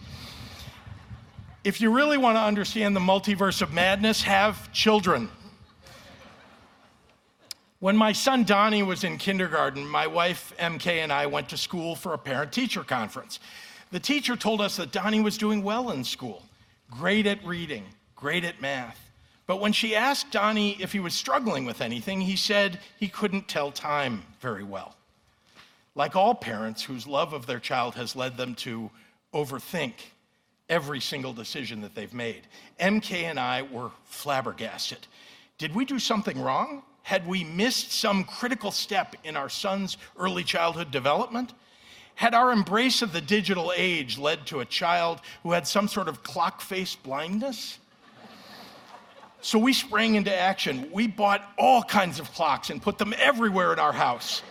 [1.63, 5.29] If you really want to understand the multiverse of madness, have children.
[7.79, 11.95] When my son Donnie was in kindergarten, my wife MK and I went to school
[11.95, 13.39] for a parent teacher conference.
[13.91, 16.43] The teacher told us that Donnie was doing well in school,
[16.91, 19.04] great at reading, great at math.
[19.47, 23.47] But when she asked Donnie if he was struggling with anything, he said he couldn't
[23.47, 24.95] tell time very well.
[25.93, 28.89] Like all parents whose love of their child has led them to
[29.33, 29.93] overthink
[30.67, 32.41] every single decision that they've made,
[32.79, 35.07] MK and I were flabbergasted.
[35.57, 36.83] Did we do something wrong?
[37.03, 41.53] Had we missed some critical step in our son's early childhood development?
[42.15, 46.07] Had our embrace of the digital age led to a child who had some sort
[46.07, 47.77] of clock face blindness?
[49.45, 50.89] So we sprang into action.
[50.91, 54.41] We bought all kinds of clocks and put them everywhere in our house.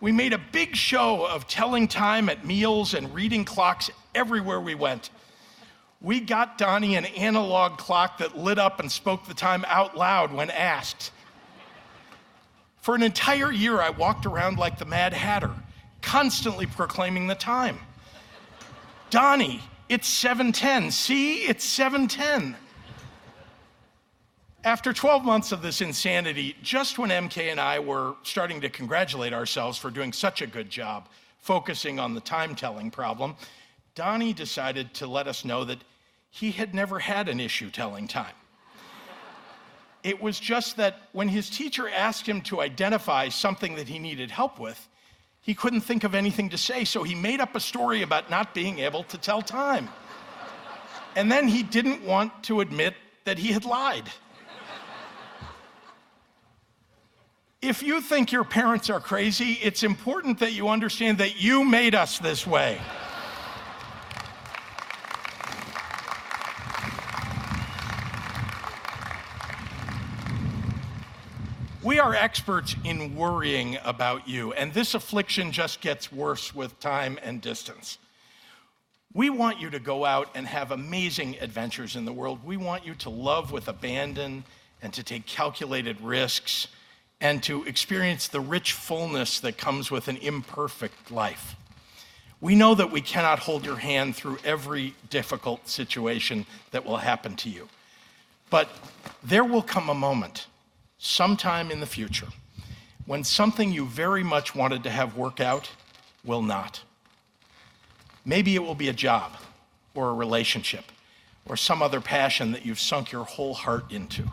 [0.00, 4.76] We made a big show of telling time at meals and reading clocks everywhere we
[4.76, 5.10] went.
[6.00, 10.32] We got Donnie an analog clock that lit up and spoke the time out loud
[10.32, 11.10] when asked.
[12.80, 15.50] For an entire year, I walked around like the Mad Hatter,
[16.02, 17.80] constantly proclaiming the time.
[19.10, 20.92] Donnie, it's 7:10.
[20.92, 22.54] See, it's 7:10.
[24.68, 29.32] After 12 months of this insanity, just when MK and I were starting to congratulate
[29.32, 33.34] ourselves for doing such a good job focusing on the time telling problem,
[33.94, 35.78] Donnie decided to let us know that
[36.30, 38.34] he had never had an issue telling time.
[40.02, 44.30] It was just that when his teacher asked him to identify something that he needed
[44.30, 44.86] help with,
[45.40, 48.52] he couldn't think of anything to say, so he made up a story about not
[48.52, 49.88] being able to tell time.
[51.16, 54.10] And then he didn't want to admit that he had lied.
[57.60, 61.92] If you think your parents are crazy, it's important that you understand that you made
[61.92, 62.80] us this way.
[71.82, 77.18] We are experts in worrying about you, and this affliction just gets worse with time
[77.24, 77.98] and distance.
[79.14, 82.38] We want you to go out and have amazing adventures in the world.
[82.44, 84.44] We want you to love with abandon
[84.80, 86.68] and to take calculated risks
[87.20, 91.56] and to experience the rich fullness that comes with an imperfect life.
[92.40, 97.34] We know that we cannot hold your hand through every difficult situation that will happen
[97.36, 97.68] to you.
[98.50, 98.68] But
[99.22, 100.46] there will come a moment,
[100.98, 102.28] sometime in the future,
[103.06, 105.70] when something you very much wanted to have work out
[106.24, 106.82] will not.
[108.24, 109.32] Maybe it will be a job
[109.94, 110.84] or a relationship
[111.46, 114.24] or some other passion that you've sunk your whole heart into.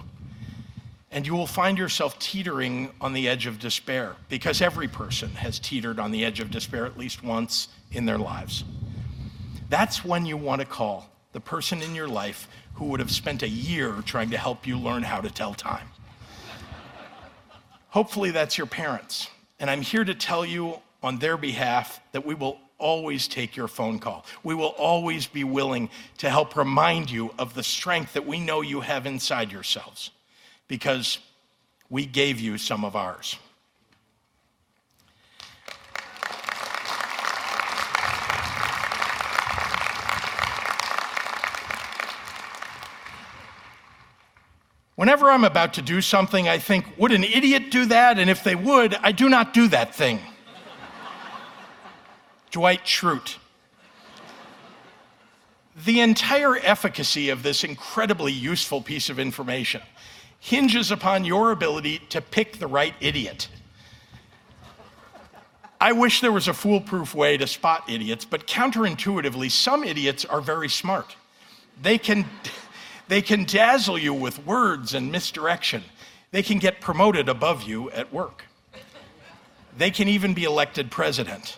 [1.15, 5.59] And you will find yourself teetering on the edge of despair because every person has
[5.59, 8.65] teetered on the edge of despair at least once in their lives.
[9.69, 13.43] That's when you want to call the person in your life who would have spent
[13.43, 15.87] a year trying to help you learn how to tell time.
[17.91, 19.29] Hopefully, that's your parents.
[19.57, 23.69] And I'm here to tell you on their behalf that we will always take your
[23.69, 24.25] phone call.
[24.43, 28.59] We will always be willing to help remind you of the strength that we know
[28.59, 30.11] you have inside yourselves
[30.67, 31.19] because
[31.89, 33.37] we gave you some of ours.
[44.95, 48.17] Whenever I'm about to do something, I think, would an idiot do that?
[48.17, 50.19] And if they would, I do not do that thing.
[52.51, 53.35] Dwight Schrute.
[55.85, 59.81] The entire efficacy of this incredibly useful piece of information
[60.45, 63.49] hinges upon your ability to pick the right idiot.
[65.81, 70.41] I wish there was a foolproof way to spot idiots, but counterintuitively, some idiots are
[70.41, 71.15] very smart.
[71.81, 72.25] They can.
[73.07, 75.83] They can dazzle you with words and misdirection.
[76.31, 78.45] They can get promoted above you at work.
[79.77, 81.57] They can even be elected president.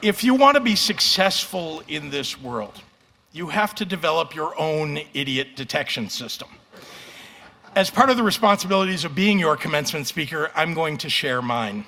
[0.00, 2.80] If you want to be successful in this world,
[3.32, 6.48] you have to develop your own idiot detection system.
[7.74, 11.84] As part of the responsibilities of being your commencement speaker, I'm going to share mine.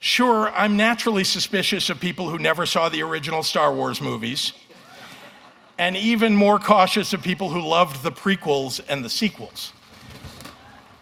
[0.00, 4.54] Sure, I'm naturally suspicious of people who never saw the original Star Wars movies,
[5.78, 9.74] and even more cautious of people who loved the prequels and the sequels.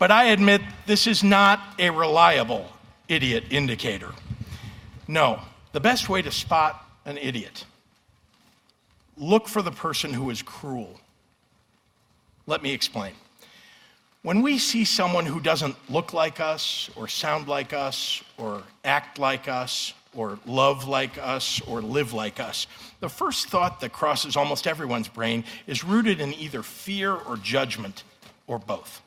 [0.01, 2.67] But I admit this is not a reliable
[3.09, 4.11] idiot indicator.
[5.07, 5.41] No,
[5.75, 7.67] the best way to spot an idiot
[9.17, 11.01] look for the person who is cruel.
[12.47, 13.13] Let me explain.
[14.23, 19.19] When we see someone who doesn't look like us, or sound like us, or act
[19.19, 22.67] like us, or love like us, or live like us,
[23.01, 28.05] the first thought that crosses almost everyone's brain is rooted in either fear or judgment,
[28.47, 29.03] or both.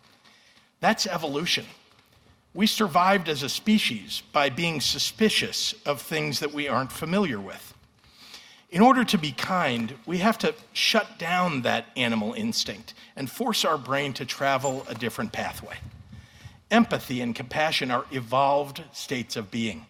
[0.81, 1.65] That's evolution.
[2.57, 7.75] We survived as a species by being suspicious of things that we aren't familiar with.
[8.71, 13.63] In order to be kind, we have to shut down that animal instinct and force
[13.63, 15.75] our brain to travel a different pathway.
[16.71, 19.85] Empathy and compassion are evolved states of being.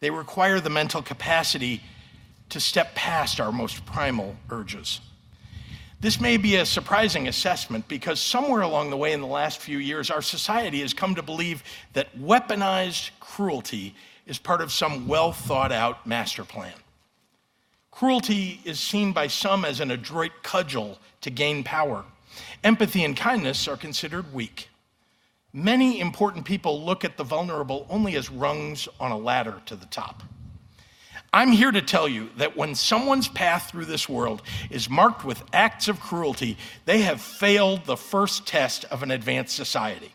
[0.00, 1.82] They require the mental capacity
[2.50, 5.00] to step past our most primal urges.
[6.02, 9.78] This may be a surprising assessment because somewhere along the way in the last few
[9.78, 11.62] years, our society has come to believe
[11.92, 13.94] that weaponized cruelty
[14.26, 16.72] is part of some well thought out master plan.
[17.92, 22.04] Cruelty is seen by some as an adroit cudgel to gain power.
[22.64, 24.70] Empathy and kindness are considered weak.
[25.52, 29.86] Many important people look at the vulnerable only as rungs on a ladder to the
[29.86, 30.24] top.
[31.34, 35.42] I'm here to tell you that when someone's path through this world is marked with
[35.54, 40.14] acts of cruelty, they have failed the first test of an advanced society.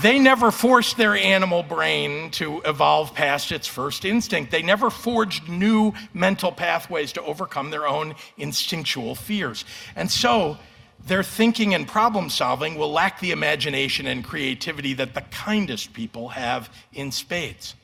[0.00, 4.50] They never forced their animal brain to evolve past its first instinct.
[4.50, 9.66] They never forged new mental pathways to overcome their own instinctual fears.
[9.96, 10.58] And so,
[11.06, 16.28] their thinking and problem solving will lack the imagination and creativity that the kindest people
[16.30, 17.74] have in spades.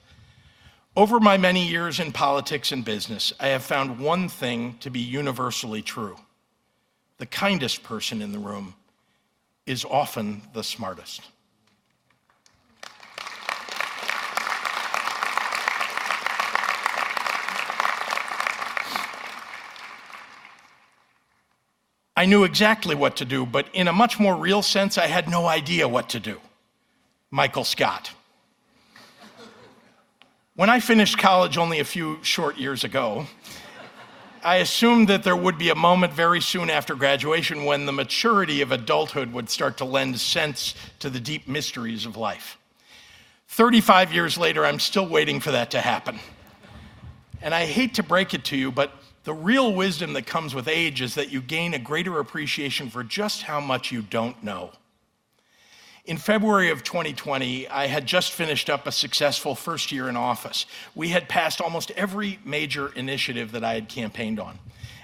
[0.96, 5.00] Over my many years in politics and business, I have found one thing to be
[5.00, 6.16] universally true
[7.18, 8.74] the kindest person in the room
[9.64, 11.23] is often the smartest.
[22.17, 25.29] I knew exactly what to do, but in a much more real sense, I had
[25.29, 26.40] no idea what to do.
[27.31, 28.10] Michael Scott.
[30.54, 33.27] When I finished college only a few short years ago,
[34.42, 38.62] I assumed that there would be a moment very soon after graduation when the maturity
[38.62, 42.56] of adulthood would start to lend sense to the deep mysteries of life.
[43.48, 46.19] 35 years later, I'm still waiting for that to happen.
[47.42, 48.92] And I hate to break it to you, but
[49.27, 53.02] the real wisdom that comes with age is that you gain a greater appreciation for
[53.02, 54.70] just how much you don't know.
[56.04, 60.64] In February of 2020, I had just finished up a successful first year in office.
[60.94, 64.60] We had passed almost every major initiative that I had campaigned on,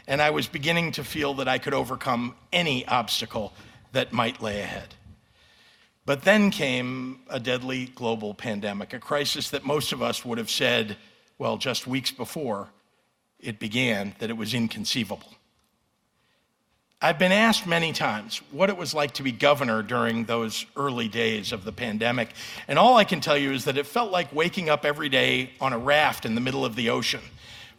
[0.06, 3.52] and I was beginning to feel that I could overcome any obstacle
[3.90, 4.94] that might lay ahead.
[6.06, 10.50] But then came a deadly global pandemic, a crisis that most of us would have
[10.50, 10.96] said,
[11.38, 12.68] well, just weeks before
[13.42, 15.34] it began, that it was inconceivable.
[17.04, 21.08] I've been asked many times what it was like to be governor during those early
[21.08, 22.28] days of the pandemic.
[22.68, 25.50] And all I can tell you is that it felt like waking up every day
[25.60, 27.20] on a raft in the middle of the ocean,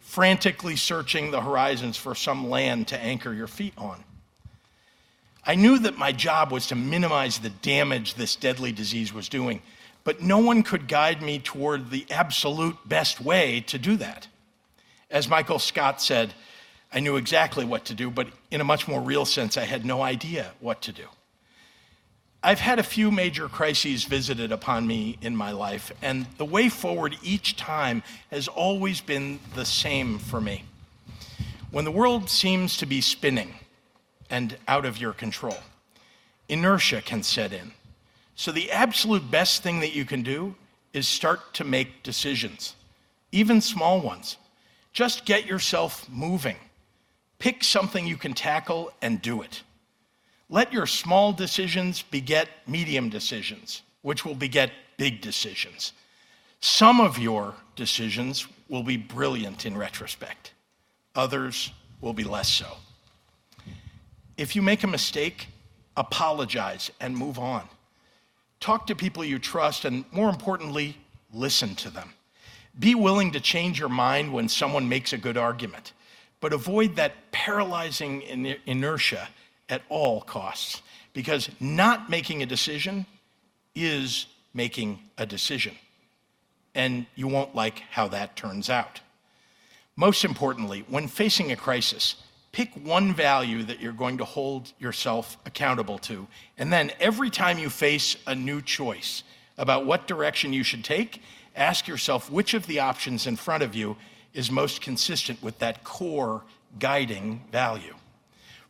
[0.00, 4.04] frantically searching the horizons for some land to anchor your feet on.
[5.46, 9.62] I knew that my job was to minimize the damage this deadly disease was doing,
[10.02, 14.28] but no one could guide me toward the absolute best way to do that.
[15.14, 16.34] As Michael Scott said,
[16.92, 19.86] I knew exactly what to do, but in a much more real sense, I had
[19.86, 21.06] no idea what to do.
[22.42, 26.68] I've had a few major crises visited upon me in my life, and the way
[26.68, 28.02] forward each time
[28.32, 30.64] has always been the same for me.
[31.70, 33.54] When the world seems to be spinning
[34.28, 35.58] and out of your control,
[36.48, 37.70] inertia can set in.
[38.34, 40.56] So, the absolute best thing that you can do
[40.92, 42.74] is start to make decisions,
[43.30, 44.38] even small ones.
[44.94, 46.56] Just get yourself moving.
[47.40, 49.62] Pick something you can tackle and do it.
[50.48, 55.92] Let your small decisions beget medium decisions, which will beget big decisions.
[56.60, 60.52] Some of your decisions will be brilliant in retrospect,
[61.14, 62.76] others will be less so.
[64.36, 65.48] If you make a mistake,
[65.96, 67.68] apologize and move on.
[68.60, 70.96] Talk to people you trust, and more importantly,
[71.32, 72.10] listen to them.
[72.78, 75.92] Be willing to change your mind when someone makes a good argument
[76.44, 78.20] but avoid that paralyzing
[78.66, 79.30] inertia
[79.70, 80.82] at all costs
[81.14, 83.06] because not making a decision
[83.74, 85.74] is making a decision.
[86.74, 89.00] And you won't like how that turns out.
[89.96, 92.16] Most importantly, when facing a crisis,
[92.52, 96.26] pick one value that you're going to hold yourself accountable to.
[96.58, 99.22] And then every time you face a new choice
[99.56, 101.22] about what direction you should take,
[101.54, 103.96] ask yourself which of the options in front of you
[104.32, 106.42] is most consistent with that core
[106.78, 107.94] guiding value.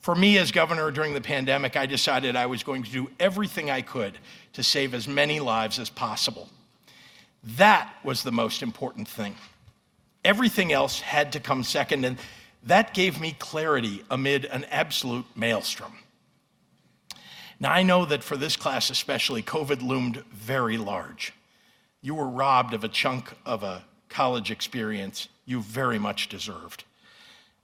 [0.01, 3.71] For me, as governor during the pandemic, I decided I was going to do everything
[3.71, 4.19] I could
[4.53, 6.51] to save as many lives as possible.
[7.57, 9.35] That was the most important thing.
[10.23, 12.19] Everything else had to come second, and
[12.65, 15.99] that gave me clarity amid an absolute maelstrom.
[17.59, 21.33] Now, I know that for this class especially, COVID loomed very large.
[22.05, 26.85] You were robbed of a chunk of a college experience you very much deserved.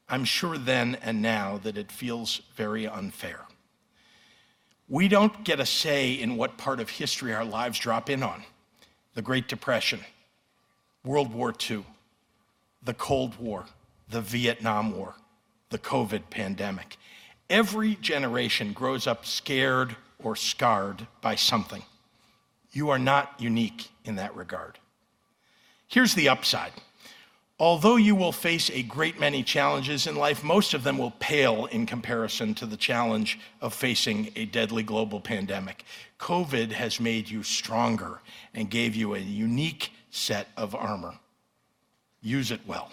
[0.09, 3.41] I'm sure then and now that it feels very unfair.
[4.88, 8.45] We don't get a say in what part of history our lives drop in on
[9.12, 10.01] the Great Depression,
[11.05, 11.84] World War II,
[12.82, 13.66] the Cold War,
[14.09, 15.16] the Vietnam War,
[15.68, 16.97] the COVID pandemic.
[17.51, 21.82] Every generation grows up scared or scarred by something.
[22.72, 24.78] You are not unique in that regard.
[25.88, 26.72] Here's the upside
[27.58, 31.66] Although you will face a great many challenges in life, most of them will pale
[31.66, 35.84] in comparison to the challenge of facing a deadly global pandemic.
[36.18, 38.20] COVID has made you stronger
[38.54, 41.14] and gave you a unique set of armor.
[42.22, 42.92] Use it well.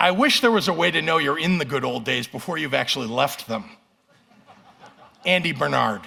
[0.00, 2.56] I wish there was a way to know you're in the good old days before
[2.56, 3.64] you've actually left them.
[5.26, 6.02] Andy Bernard.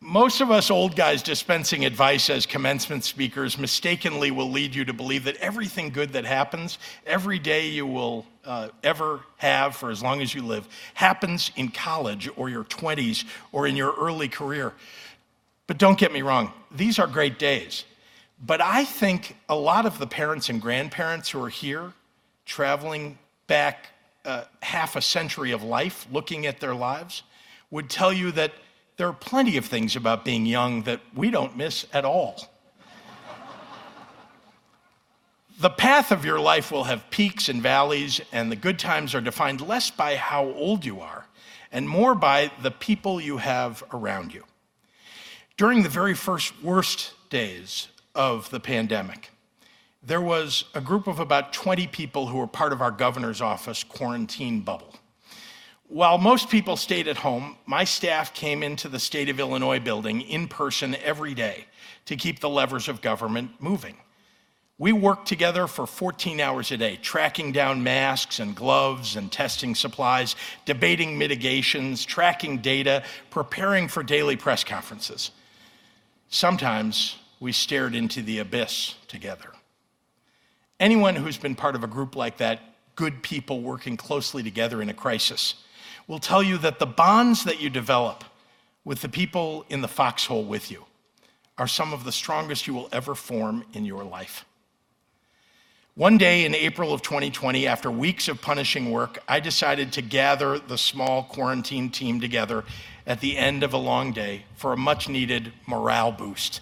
[0.00, 4.92] Most of us old guys dispensing advice as commencement speakers mistakenly will lead you to
[4.92, 10.02] believe that everything good that happens, every day you will uh, ever have for as
[10.02, 14.74] long as you live, happens in college or your 20s or in your early career.
[15.66, 17.84] But don't get me wrong, these are great days.
[18.44, 21.92] But I think a lot of the parents and grandparents who are here
[22.44, 23.88] traveling back
[24.24, 27.22] uh, half a century of life looking at their lives
[27.70, 28.52] would tell you that
[28.96, 32.48] there are plenty of things about being young that we don't miss at all.
[35.60, 39.20] the path of your life will have peaks and valleys, and the good times are
[39.20, 41.26] defined less by how old you are
[41.72, 44.44] and more by the people you have around you.
[45.56, 49.30] During the very first worst days of the pandemic,
[50.02, 53.84] there was a group of about 20 people who were part of our governor's office
[53.84, 54.94] quarantine bubble.
[55.88, 60.20] While most people stayed at home, my staff came into the state of Illinois building
[60.20, 61.66] in person every day
[62.06, 63.96] to keep the levers of government moving.
[64.78, 69.74] We worked together for 14 hours a day, tracking down masks and gloves and testing
[69.74, 70.36] supplies,
[70.66, 75.30] debating mitigations, tracking data, preparing for daily press conferences.
[76.28, 79.52] Sometimes we stared into the abyss together.
[80.78, 82.60] Anyone who's been part of a group like that,
[82.94, 85.54] good people working closely together in a crisis,
[86.06, 88.24] will tell you that the bonds that you develop
[88.84, 90.84] with the people in the foxhole with you
[91.58, 94.44] are some of the strongest you will ever form in your life.
[95.94, 100.58] One day in April of 2020, after weeks of punishing work, I decided to gather
[100.58, 102.64] the small quarantine team together
[103.06, 106.60] at the end of a long day for a much needed morale boost.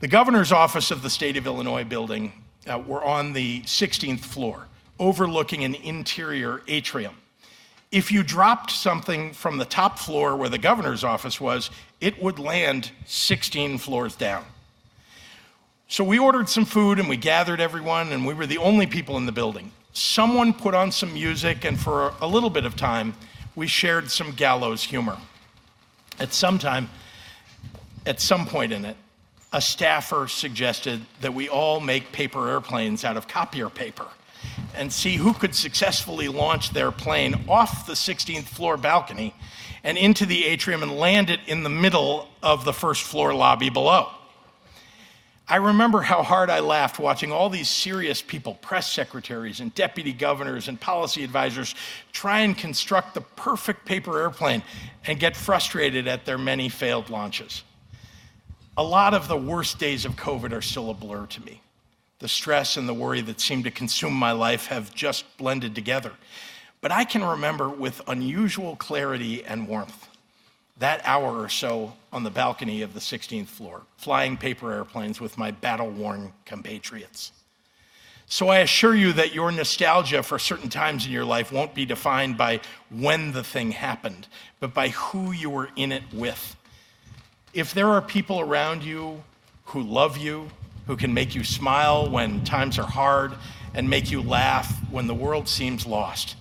[0.00, 2.32] The governor's office of the state of Illinois building
[2.66, 4.66] uh, were on the 16th floor,
[4.98, 7.14] overlooking an interior atrium.
[7.92, 11.70] If you dropped something from the top floor where the governor's office was,
[12.00, 14.44] it would land 16 floors down.
[15.86, 19.16] So we ordered some food and we gathered everyone, and we were the only people
[19.16, 19.70] in the building.
[19.92, 23.14] Someone put on some music, and for a little bit of time,
[23.54, 25.16] we shared some gallows humor.
[26.18, 26.90] At some time,
[28.06, 28.96] at some point in it,
[29.54, 34.08] a staffer suggested that we all make paper airplanes out of copier paper
[34.74, 39.32] and see who could successfully launch their plane off the 16th floor balcony
[39.84, 43.70] and into the atrium and land it in the middle of the first floor lobby
[43.70, 44.08] below.
[45.46, 50.12] I remember how hard I laughed watching all these serious people, press secretaries and deputy
[50.12, 51.76] governors and policy advisors,
[52.12, 54.64] try and construct the perfect paper airplane
[55.06, 57.62] and get frustrated at their many failed launches.
[58.76, 61.60] A lot of the worst days of COVID are still a blur to me.
[62.18, 66.10] The stress and the worry that seemed to consume my life have just blended together.
[66.80, 70.08] But I can remember with unusual clarity and warmth
[70.78, 75.38] that hour or so on the balcony of the 16th floor, flying paper airplanes with
[75.38, 77.30] my battle worn compatriots.
[78.26, 81.86] So I assure you that your nostalgia for certain times in your life won't be
[81.86, 82.60] defined by
[82.90, 84.26] when the thing happened,
[84.58, 86.56] but by who you were in it with.
[87.54, 89.22] If there are people around you
[89.66, 90.48] who love you,
[90.88, 93.32] who can make you smile when times are hard
[93.74, 96.34] and make you laugh when the world seems lost,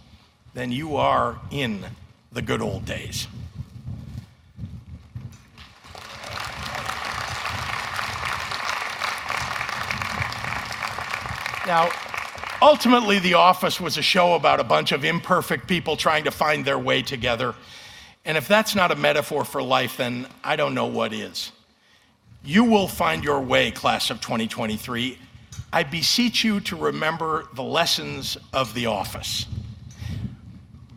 [0.55, 1.85] then you are in
[2.31, 3.27] the good old days.
[11.67, 11.91] Now,
[12.59, 16.65] ultimately, The Office was a show about a bunch of imperfect people trying to find
[16.65, 17.53] their way together.
[18.25, 21.51] And if that's not a metaphor for life, then I don't know what is.
[22.43, 25.17] You will find your way, class of 2023.
[25.71, 29.45] I beseech you to remember the lessons of The Office.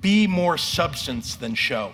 [0.01, 1.93] Be more substance than show.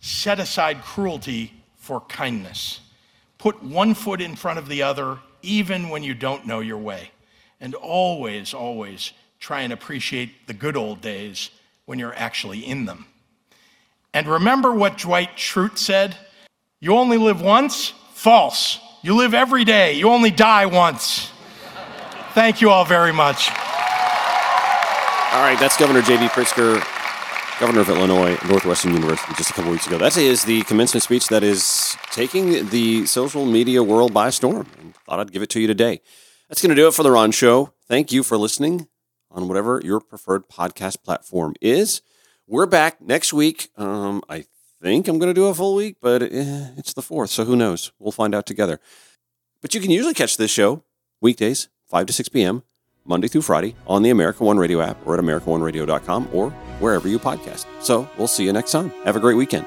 [0.00, 2.80] Set aside cruelty for kindness.
[3.38, 7.10] Put one foot in front of the other, even when you don't know your way
[7.60, 11.50] and always, always try and appreciate the good old days
[11.84, 13.06] when you're actually in them.
[14.12, 16.16] And remember what Dwight Schrute said?
[16.80, 17.92] You only live once?
[18.14, 18.80] False.
[19.02, 19.94] You live every day.
[19.94, 21.30] You only die once.
[22.34, 23.50] Thank you all very much.
[25.32, 26.26] All right, that's Governor J.B.
[26.28, 26.80] Pritzker,
[27.60, 29.96] Governor of Illinois, Northwestern University, just a couple weeks ago.
[29.96, 34.66] That is the commencement speech that is taking the social media world by storm.
[35.06, 36.00] Thought I'd give it to you today.
[36.48, 37.72] That's going to do it for the Ron Show.
[37.86, 38.88] Thank you for listening
[39.30, 42.02] on whatever your preferred podcast platform is.
[42.50, 43.68] We're back next week.
[43.76, 44.44] Um, I
[44.82, 47.54] think I'm going to do a full week, but eh, it's the fourth, so who
[47.54, 47.92] knows?
[48.00, 48.80] We'll find out together.
[49.62, 50.82] But you can usually catch this show
[51.20, 52.64] weekdays, 5 to 6 p.m.,
[53.04, 57.20] Monday through Friday on the America One Radio app or at AmericaOneRadio.com or wherever you
[57.20, 57.66] podcast.
[57.80, 58.90] So we'll see you next time.
[59.04, 59.64] Have a great weekend.